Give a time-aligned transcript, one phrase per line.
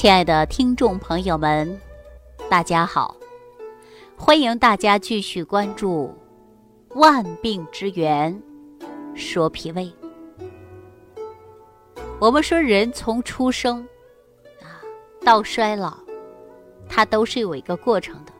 [0.00, 1.78] 亲爱的听众朋友们，
[2.48, 3.14] 大家好！
[4.16, 6.10] 欢迎大家继续关注
[6.98, 8.40] 《万病之源
[9.14, 9.92] 说脾胃》。
[12.18, 13.86] 我们说，人从出生
[14.62, 14.80] 啊
[15.22, 15.98] 到衰老，
[16.88, 18.32] 它都是有一个过程的。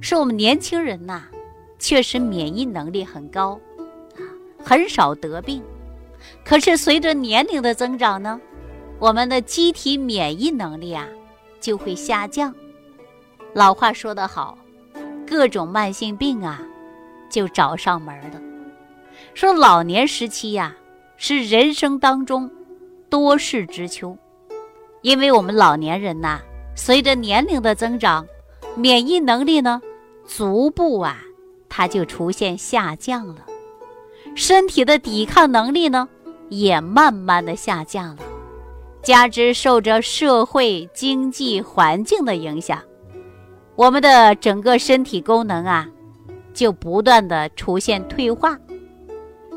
[0.00, 1.22] 说我们年轻人呐，
[1.78, 3.50] 确实免疫能力很高
[4.16, 4.26] 啊，
[4.64, 5.62] 很少得病。
[6.44, 8.40] 可是随着年龄的增长呢？
[9.00, 11.08] 我们的机体免疫能力啊
[11.58, 12.54] 就会下降。
[13.54, 14.58] 老话说得好，
[15.26, 16.60] 各种慢性病啊
[17.30, 18.40] 就找上门了。
[19.32, 20.76] 说老年时期呀
[21.16, 22.50] 是人生当中
[23.08, 24.16] 多事之秋，
[25.00, 26.38] 因为我们老年人呐，
[26.76, 28.26] 随着年龄的增长，
[28.76, 29.80] 免疫能力呢
[30.26, 31.22] 逐步啊
[31.70, 33.46] 它就出现下降了，
[34.36, 36.06] 身体的抵抗能力呢
[36.50, 38.22] 也慢慢的下降了。
[39.02, 42.82] 加之受着社会经济环境的影响，
[43.74, 45.88] 我们的整个身体功能啊，
[46.52, 48.58] 就不断的出现退化，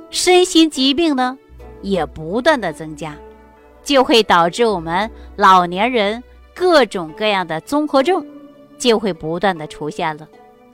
[0.10, 1.38] 身心疾病呢
[1.82, 3.16] 也不断的增加，
[3.84, 6.24] 就会导致我们老年人
[6.56, 8.26] 各种各样的综合症
[8.78, 10.28] 就会不断的出现了，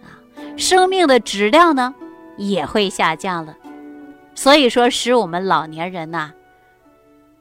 [0.04, 0.22] 啊，
[0.58, 1.96] 生命的质量呢
[2.38, 3.58] 也会下降了，
[4.36, 6.32] 所以说使我们老年人呐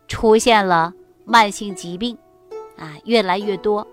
[0.08, 0.94] 出现了。
[1.28, 2.16] 慢性疾病，
[2.78, 3.86] 啊，越来越多。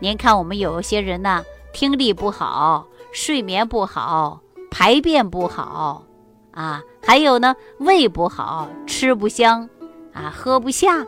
[0.00, 6.04] 您看，我们有些人呢，听力不好，睡眠不好，排便不好，
[6.50, 9.70] 啊，还有呢，胃不好，吃不香，
[10.12, 11.06] 啊，喝不下，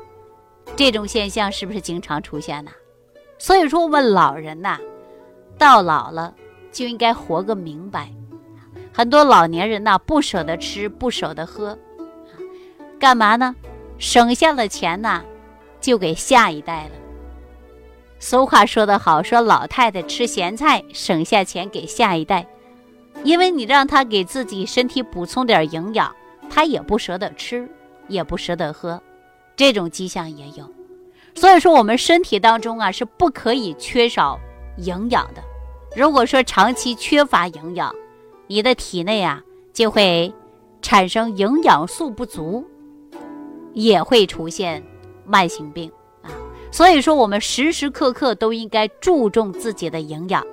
[0.76, 2.70] 这种现象是不是经常出现呢？
[3.36, 4.78] 所以说，我们老人呐，
[5.58, 6.32] 到老了
[6.70, 8.08] 就应该活个明白。
[8.92, 11.76] 很多老年人呐，不舍得吃，不舍得喝，
[13.00, 13.56] 干嘛呢？
[13.98, 15.24] 省下了钱呐。
[15.84, 16.92] 就给下一代了。
[18.18, 22.46] 俗话说得好，说老太太吃咸菜，省下钱给下一代，
[23.22, 26.10] 因为你让她给自己身体补充点营养，
[26.48, 27.68] 她也不舍得吃，
[28.08, 28.98] 也不舍得喝，
[29.56, 30.66] 这种迹象也有。
[31.34, 34.40] 所以说，我们身体当中啊是不可以缺少
[34.78, 35.42] 营养的。
[35.94, 37.94] 如果说长期缺乏营养，
[38.46, 39.42] 你的体内啊
[39.74, 40.32] 就会
[40.80, 42.64] 产生营养素不足，
[43.74, 44.82] 也会出现。
[45.26, 45.90] 慢性病
[46.22, 46.30] 啊，
[46.70, 50.44] 所以说我们时时刻刻都应该注重自己的营养，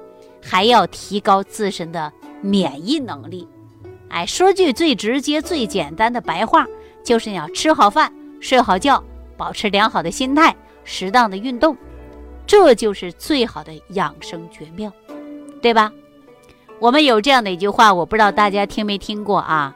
[0.41, 2.11] 还要提高自身的
[2.41, 3.47] 免疫能力。
[4.09, 6.67] 哎，说句最直接、最简单的白话，
[7.03, 9.03] 就是要吃好饭、睡好觉，
[9.37, 11.77] 保持良好的心态，适当的运动，
[12.45, 14.91] 这就是最好的养生绝妙，
[15.61, 15.91] 对吧？
[16.79, 19.75] 我们有这样的一句话，我不知道大家听没听过啊？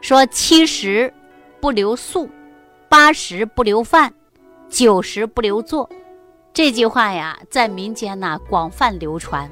[0.00, 1.12] 说七十
[1.60, 2.28] 不留宿。
[2.88, 4.12] 八十不留饭，
[4.68, 5.88] 九十不留坐，
[6.54, 9.44] 这句话呀，在民间呢广泛流传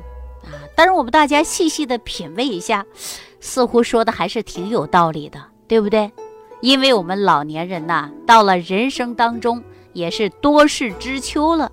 [0.44, 0.56] 啊。
[0.74, 2.84] 但是我们大家细细的品味一下，
[3.41, 5.38] 似乎说的还是挺有道理的，
[5.69, 6.10] 对不对？
[6.62, 11.70] 因为我们老年人呐，到了人生当中也是多事之秋了。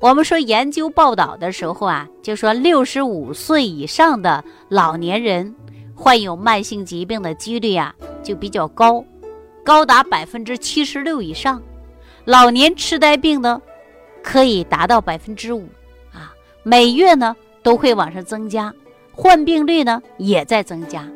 [0.00, 5.54] 我们说研究报道的时候啊，就说六十五岁以上的老年人
[5.94, 9.04] 患有慢性疾病的几率啊就比较高。
[9.70, 11.62] 高达百分之七十六以上，
[12.24, 13.62] 老年痴呆病呢，
[14.20, 15.68] 可以达到百分之五
[16.12, 18.74] 啊，每月呢都会往上增加，
[19.12, 21.08] 患病率呢也在增加。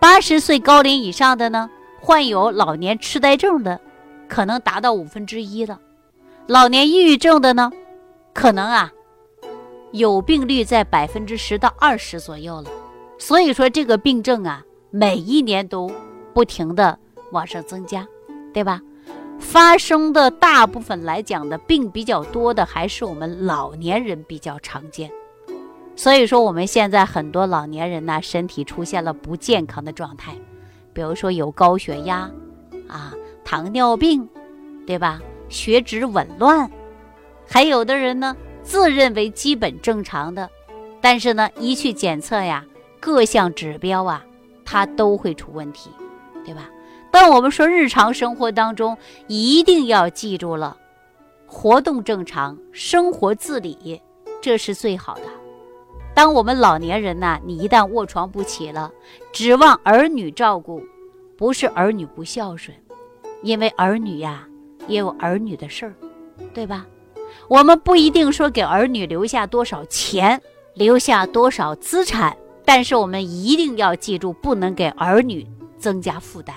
[0.00, 1.70] 八十岁高龄以上的呢，
[2.00, 3.80] 患有老年痴呆症的，
[4.26, 5.78] 可能达到五分之一了。
[6.48, 7.70] 老年抑郁症的呢，
[8.34, 8.92] 可能啊，
[9.92, 12.70] 有病率在百分之十到二十左右了。
[13.16, 15.88] 所以说这个病症啊，每一年都
[16.34, 16.98] 不停的。
[17.36, 18.08] 往上增加，
[18.52, 18.80] 对吧？
[19.38, 25.10] 发生的大部分来讲的病比较多的，还是我们老年人比较常见。
[25.94, 30.34] 所以说，我们现在很多老年人呢，身体出现了不健康的状态，
[30.94, 32.30] 比如说有高血压
[32.88, 33.12] 啊、
[33.44, 34.26] 糖尿病，
[34.86, 35.20] 对吧？
[35.48, 36.70] 血脂紊乱，
[37.46, 40.50] 还有的人呢，自认为基本正常的，
[41.00, 42.64] 但是呢，一去检测呀，
[42.98, 44.24] 各项指标啊，
[44.64, 45.90] 它都会出问题，
[46.44, 46.68] 对吧？
[47.10, 50.76] 但我们说，日常生活当中一定要记住了，
[51.46, 54.00] 活动正常，生活自理，
[54.42, 55.22] 这是最好的。
[56.14, 58.90] 当我们老年人呢，你一旦卧床不起了，
[59.32, 60.82] 指望儿女照顾，
[61.36, 62.76] 不是儿女不孝顺，
[63.42, 64.46] 因为儿女呀
[64.88, 65.94] 也有儿女的事儿，
[66.52, 66.86] 对吧？
[67.48, 70.40] 我们不一定说给儿女留下多少钱，
[70.74, 75.46] 留下多少资产，但是我们一定要记住，不能给儿女
[75.78, 76.54] 增加负担。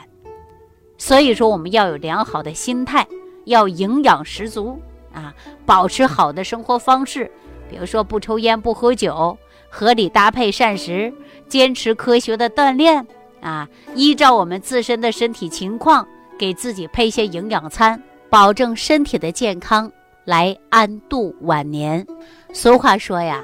[1.00, 3.08] 所以说，我们要有良好的心态，
[3.46, 4.80] 要营养十足，
[5.14, 5.34] 啊，
[5.66, 7.32] 保持好的生活方式，
[7.70, 9.36] 比如说不抽烟、不喝酒，
[9.70, 11.12] 合理搭配膳食，
[11.48, 13.08] 坚持科学的锻炼
[13.42, 16.06] 啊，依照我们自身的身体情况，
[16.38, 19.90] 给自己配些营养餐，保证身体的健康，
[20.26, 22.06] 来安度晚年。
[22.52, 23.42] 俗话说呀，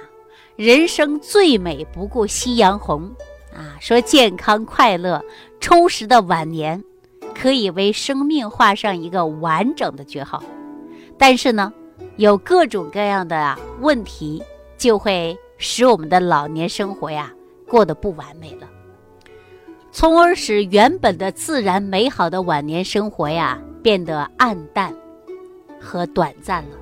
[0.58, 3.10] 人生最美不过夕阳红
[3.56, 5.24] 啊，说健康快乐、
[5.62, 6.84] 充实的晚年，
[7.38, 10.42] 可以为生命画上一个完整的句号。
[11.18, 11.72] 但是呢，
[12.16, 14.42] 有各种各样的啊问题，
[14.78, 17.32] 就会使我们的老年生活呀
[17.68, 18.68] 过得不完美了，
[19.92, 24.94] 从而使原本的自然美好的晚年生活呀变得暗淡
[25.80, 26.78] 和短暂了。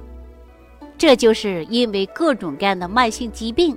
[0.97, 3.75] 这就是因为各种各样的慢性疾病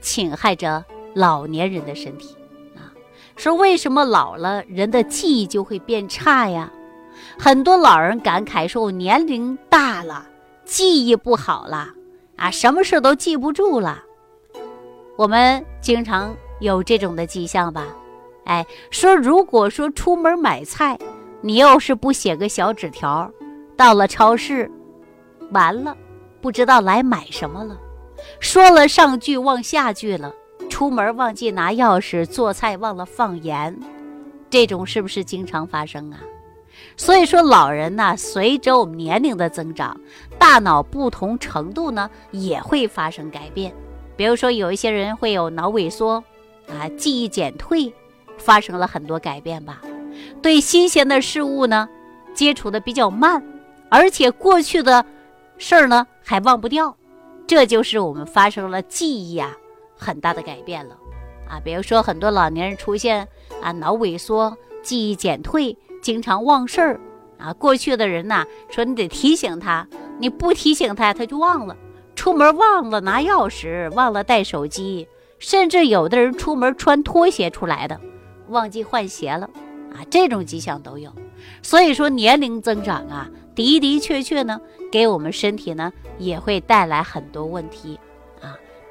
[0.00, 0.84] 侵害着
[1.14, 2.34] 老年人的身体。
[3.36, 6.70] 说为什么老了人的记忆就会变差呀？
[7.38, 10.26] 很多老人感慨说：“我年龄大了，
[10.64, 11.88] 记忆不好了，
[12.36, 14.02] 啊，什么事都记不住了。”
[15.16, 17.86] 我们经常有这种的迹象吧？
[18.44, 20.98] 哎，说如果说出门买菜，
[21.40, 23.30] 你要是不写个小纸条，
[23.76, 24.70] 到了超市，
[25.52, 25.96] 完了，
[26.40, 27.78] 不知道来买什么了。
[28.40, 30.32] 说了上句忘下句了，
[30.72, 33.78] 出门忘记拿钥匙，做菜忘了放盐，
[34.48, 36.18] 这种是不是经常发生啊？
[36.96, 39.94] 所以说，老人呢，随着我们年龄的增长，
[40.38, 43.70] 大脑不同程度呢也会发生改变。
[44.16, 46.24] 比如说，有一些人会有脑萎缩，
[46.66, 47.92] 啊，记忆减退，
[48.38, 49.82] 发生了很多改变吧。
[50.40, 51.86] 对新鲜的事物呢，
[52.32, 53.42] 接触的比较慢，
[53.90, 55.04] 而且过去的
[55.58, 56.96] 事儿呢还忘不掉，
[57.46, 59.54] 这就是我们发生了记忆啊
[60.02, 60.98] 很大的改变了。
[61.48, 63.26] 啊，比如说很多老年人出现
[63.62, 65.78] 啊脑萎缩、记忆减退。
[66.02, 67.00] 经常忘事儿，
[67.38, 69.86] 啊，过去的人呐，说你得提醒他，
[70.18, 71.76] 你不提醒他，他就忘了。
[72.16, 75.06] 出门忘了拿钥匙，忘了带手机，
[75.38, 78.00] 甚至有的人出门穿拖鞋出来的，
[78.48, 79.48] 忘记换鞋了，
[79.94, 81.12] 啊，这种迹象都有。
[81.62, 84.60] 所以说年龄增长啊，的的确确呢，
[84.90, 87.96] 给我们身体呢也会带来很多问题，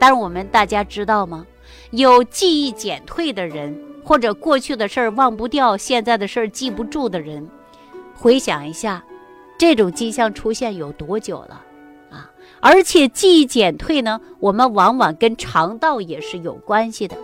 [0.02, 1.46] 但是我们大家知道吗？
[1.92, 3.80] 有记忆减退的人。
[4.04, 7.48] 或者过去的事儿忘不掉，现在的事儿记不住的人，
[8.16, 9.06] 回想一下，
[9.60, 11.62] 这种迹象出现有多久了
[12.10, 12.32] 啊？
[12.60, 17.16] 而且记忆减退呢，我们往往跟肠道也是有关系的，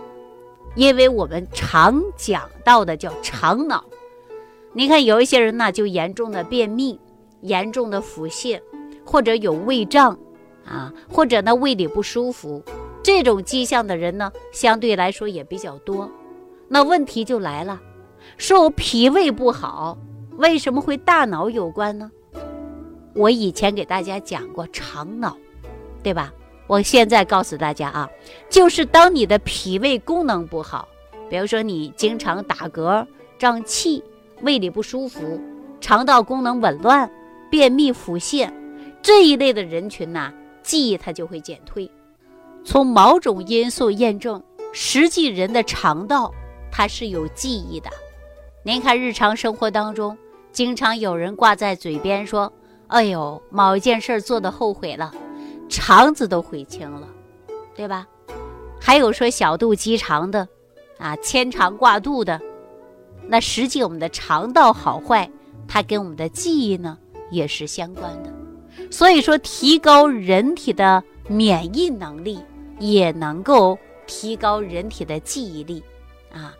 [0.76, 3.84] 因为我们常讲到的叫肠脑。
[4.72, 6.98] 你看有一些人呢，就严重的便秘、
[7.40, 8.60] 严重的腹泻，
[9.04, 10.16] 或者有胃胀
[10.68, 12.62] 啊，或者呢胃里不舒服，
[13.02, 16.10] 这种迹象的人呢，相对来说也比较多。
[16.68, 17.80] 那问题就来了，
[18.36, 19.96] 说我脾胃不好，
[20.36, 22.10] 为什么会大脑有关呢？
[23.14, 25.36] 我以前给大家讲过肠脑，
[26.02, 26.32] 对吧？
[26.66, 28.10] 我现在告诉大家啊，
[28.50, 30.86] 就是当你的脾胃功能不好，
[31.30, 33.06] 比如说你经常打嗝、
[33.38, 34.04] 胀气、
[34.42, 35.40] 胃里不舒服、
[35.80, 37.10] 肠道功能紊乱、
[37.50, 38.50] 便秘、腹泻
[39.00, 40.30] 这一类的人群呐，
[40.68, 41.90] 记忆它就会减退。
[42.62, 44.42] 从某种因素验证，
[44.74, 46.30] 实际人的肠道。
[46.70, 47.88] 它是有记忆的，
[48.62, 50.16] 您看日常生活当中，
[50.52, 52.52] 经常有人挂在嘴边说
[52.88, 55.10] ：“哎呦，某一件事做的后悔了，
[55.70, 57.08] 肠子都悔青了，
[57.74, 58.06] 对吧？”
[58.78, 60.46] 还有说小肚鸡肠的，
[60.98, 62.38] 啊，牵肠挂肚的，
[63.26, 65.28] 那实际我们的肠道好坏，
[65.66, 66.98] 它跟我们的记忆呢
[67.30, 68.30] 也是相关的。
[68.90, 72.38] 所以说，提高人体的免疫能力，
[72.78, 75.82] 也能够提高人体的记忆力。
[76.32, 76.54] 啊，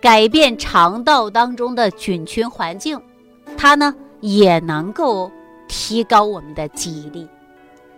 [0.00, 3.00] 改变肠道当中的菌群环境，
[3.56, 5.30] 它呢也能够
[5.68, 7.28] 提高我们的记忆力。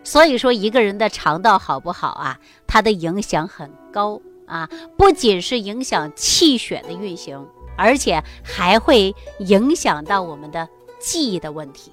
[0.02, 10.66] 所以说，一个人的肠道好不好啊，它的影响很高啊，不仅是影响气血的运行，而且还会影响到我们的
[10.98, 11.92] 记忆的问题。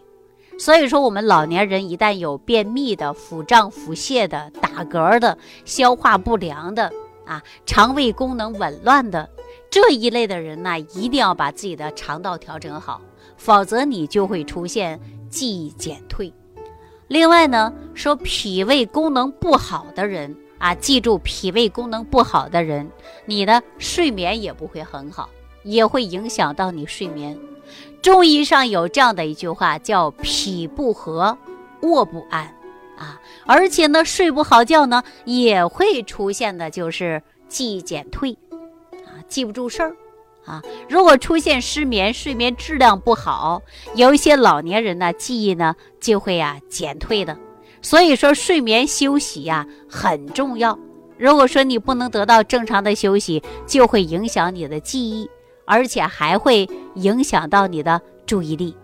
[0.60, 6.92] 所以说，我们老年人一旦有便秘的、腹胀、腹泻的、打嗝的、消化不良的。
[7.26, 9.30] 啊，肠胃功能紊乱的
[9.70, 13.02] 这一类的人呢，一定要把自己的肠道调整好，
[13.36, 14.98] 否则你就会出现
[15.30, 16.34] 记忆减退。
[17.10, 22.90] 另外呢，说脾胃功能不好的人啊，记住脾胃功能不好的人，
[23.26, 25.30] 你的睡眠也不会很好，
[25.64, 27.38] 也会影响到你睡眠。
[28.02, 31.38] 中医上有这样的一句话，叫脾不和，
[31.82, 32.54] 卧不安。
[32.98, 38.36] 啊，而且呢，睡不好觉呢，也会出现的就是记忆减退，
[39.06, 39.96] 啊，记不住事儿，
[40.46, 40.64] 啊。
[40.90, 43.62] 如果出现失眠，睡眠质量不好，
[43.94, 47.38] 有一些老年人呢，记忆呢就会呀减退的。
[47.84, 50.78] 所以说，睡眠休息呀很重要。
[51.18, 55.30] 如果说你不能得到正常的休息，就会影响你的记忆，
[55.68, 58.76] 而且还会影响到你的注意力。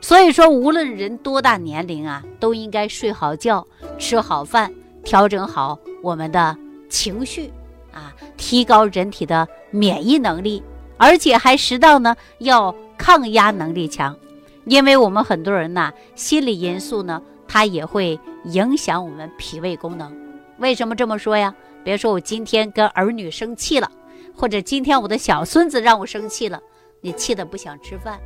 [0.00, 3.66] 所以说，无论人多大年龄啊，都应该睡好觉，
[3.98, 6.56] 吃好饭，调整好我们的
[6.88, 7.52] 情绪
[7.92, 10.62] 啊，提高人体的免疫能力，
[10.96, 14.16] 而且还适当呢要抗压能力强。
[14.64, 20.16] 因为我们很多人呐，心理因素呢，它也会影响我们脾胃功能。
[20.58, 21.52] 为什么这么说呀？
[21.82, 23.90] 别说我今天跟儿女生气了，
[24.38, 26.62] 或者今天我的小孙子让我生气了，
[27.00, 28.20] 你气得不想吃饭。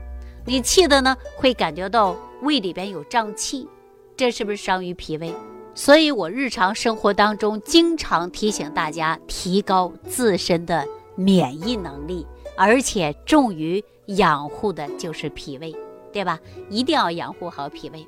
[0.45, 3.66] 你气的呢，会感觉到胃里边有胀气，
[4.14, 5.35] 这是不是伤于脾胃？
[5.75, 12.26] 所以我日常生活当中经常提醒大家提高自身的免疫能力，
[12.59, 15.75] 而且重于养护的就是脾胃，
[16.12, 16.38] 对吧？
[16.69, 18.07] 一定要养护好脾胃。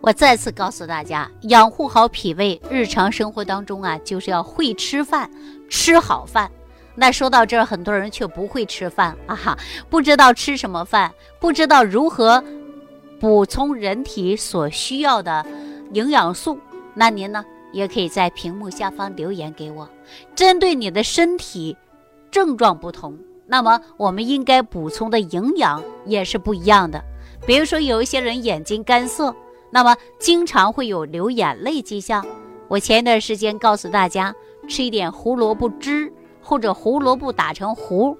[0.00, 5.30] 我再次告诉大家，养护好脾胃，日常生活当中啊，就是要会吃饭，
[5.68, 6.50] 吃好饭。
[6.98, 9.56] 那说到这儿，很多人却不会吃饭啊，
[9.90, 12.42] 不知道吃什么饭，不知道如何
[13.20, 15.44] 补充人体所需要的
[15.92, 16.58] 营养素。
[16.94, 19.88] 那您呢，也可以在屏幕下方留言给我。
[20.34, 21.76] 针对你的身体
[22.30, 27.04] 症状不同，那么我们应该补充的营养也是不一样的。
[27.46, 29.36] 比如说，有一些人眼睛干涩，
[29.70, 32.24] 那么经常会有流眼泪迹象。
[32.68, 34.34] 我前一段时间告诉大家，
[34.66, 36.10] 吃一点胡萝卜汁。
[36.46, 38.16] 或者胡萝卜打成糊，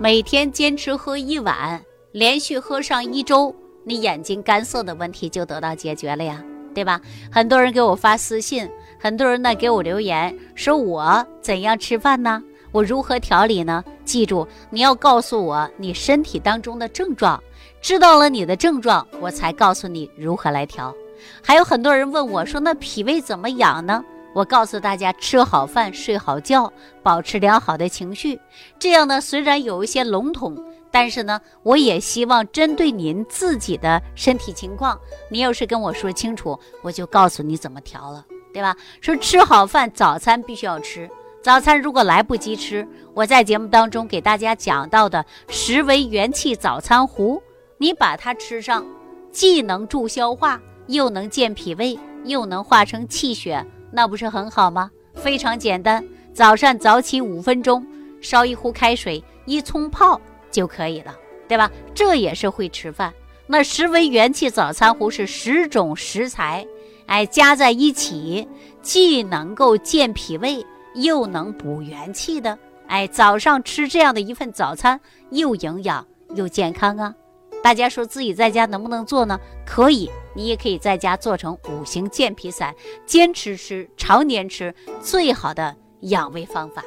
[0.00, 1.78] 每天坚持喝一碗，
[2.12, 6.42] 连续喝上一周，你眼睛干涩的问题就得到解决了呀，
[6.74, 6.98] 对吧？
[7.30, 8.66] 很多人给我发私信，
[8.98, 12.42] 很多人呢给我留言，说我怎样吃饭呢？
[12.72, 13.84] 我如何调理呢？
[14.02, 17.38] 记住，你要告诉我你身体当中的症状，
[17.82, 20.94] 知道了你的症状，我才告诉你如何来调。
[21.42, 24.02] 还有很多人问我说，那脾胃怎么养呢？
[24.34, 28.38] 我告诉大家，吃好饭，睡好觉，保持良好的情绪。
[28.78, 30.56] 这样呢，虽然有一些笼统，
[30.90, 34.98] 但是呢，我也希望针对您自己的身体情况，
[35.30, 38.76] 你要是跟我说清楚，我就告诉你怎么调了，对吧？
[39.00, 41.08] 说吃好饭，早餐必须要吃。
[41.42, 47.42] 早餐如果来不及吃，我在节目当中给大家讲到的十味元气早餐糊，
[47.78, 48.84] 你把它吃上，
[49.32, 53.64] 既能助消化，又能健脾胃，又能化成气血。
[53.90, 54.90] 那不是很好吗？
[55.14, 57.84] 非常简单，早上早起五分钟，
[58.20, 61.16] 烧一壶开水，一冲泡就可以了，
[61.48, 61.70] 对吧？
[61.94, 63.12] 这也是会吃饭。
[63.46, 66.66] 那十味元气早餐壶是十种食材，
[67.06, 68.46] 哎，加在一起，
[68.82, 70.64] 既能够健脾胃，
[70.94, 72.56] 又能补元气的。
[72.86, 77.14] 哎，早上吃这样的一份早餐，又营养又健康啊！
[77.62, 79.38] 大家说自己在家能不能做呢？
[79.66, 80.10] 可以。
[80.34, 82.72] 你也可以在家做成五行健脾散，
[83.04, 86.84] 坚持吃，常年吃，最好的养胃方法。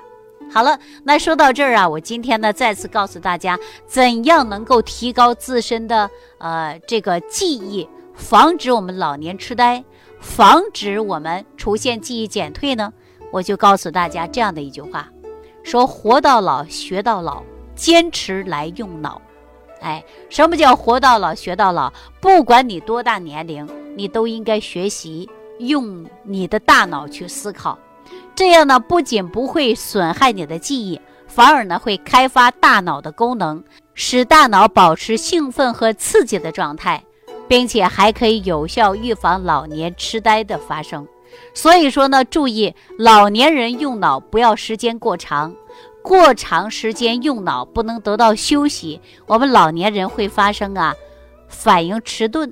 [0.49, 9.83] 好了，那说到这儿啊，我今天呢再次告诉大家，怎样能够提高自身的呃这个记忆，防止我们老年痴呆，
[10.21, 12.93] 防止我们出现记忆减退呢？
[13.33, 15.09] 我就告诉大家这样的一句话：
[15.61, 17.43] 说活到老学到老，
[17.75, 19.21] 坚持来用脑。
[19.81, 21.91] 哎，什么叫活到老学到老？
[22.19, 27.77] 不管你多大年龄，你都应该学习用你的大脑去思考。
[28.35, 37.03] 这样呢，不仅不会损害你的记忆，反而呢会开发大脑的功能，使大脑保持兴奋和刺激的状态，
[37.47, 41.07] 并且还可以有效预防老年痴呆的发生。
[41.53, 45.55] 所以说呢，注意老年人用脑不要时间过长。
[46.01, 50.93] 过长时间用脑不能得到休息，我们老年人会发生啊
[51.48, 52.51] 反应迟钝，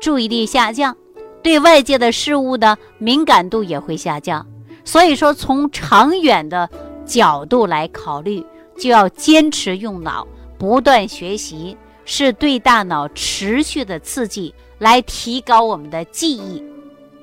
[0.00, 0.96] 注意力下降，
[1.42, 4.46] 对外界的事物的敏感度也会下降。
[4.84, 6.68] 所以说，从长远的
[7.04, 8.44] 角度来考虑，
[8.78, 10.26] 就要坚持用脑，
[10.58, 16.64] 不断学习，是对大脑持续的刺激，来提高我们的记忆。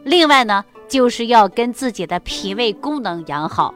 [0.03, 3.73] 另外呢，就是要跟自己的脾胃功能养好。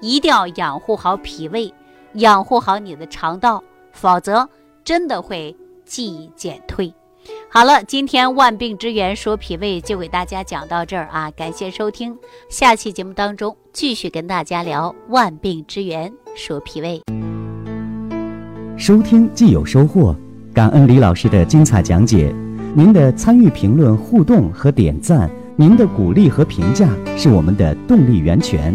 [0.00, 1.72] 一定要养护好脾胃，
[2.14, 4.48] 养护好你的肠道，否则
[4.82, 5.54] 真的会
[5.84, 6.92] 记忆减退。
[7.50, 12.16] 好了，今天万病之源说脾胃就给大家讲到这儿啊，感谢收听，
[12.48, 17.02] 下期节目当中继续跟大家聊万病之源说脾胃。
[18.78, 20.16] 收听既有收获，
[20.54, 22.34] 感恩李老师的精彩讲解，
[22.74, 26.88] 您的参与、评论、互动和点赞，您的鼓励和评价
[27.18, 28.74] 是我们的动力源泉。